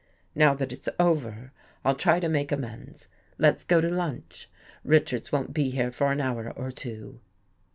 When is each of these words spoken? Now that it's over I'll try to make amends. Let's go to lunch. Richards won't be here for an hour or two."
Now 0.33 0.55
that 0.55 0.71
it's 0.73 0.89
over 0.97 1.51
I'll 1.85 1.93
try 1.93 2.19
to 2.19 2.27
make 2.27 2.51
amends. 2.51 3.07
Let's 3.37 3.63
go 3.63 3.81
to 3.81 3.87
lunch. 3.87 4.49
Richards 4.83 5.31
won't 5.31 5.53
be 5.53 5.69
here 5.69 5.91
for 5.91 6.11
an 6.11 6.19
hour 6.19 6.49
or 6.49 6.71
two." 6.71 7.19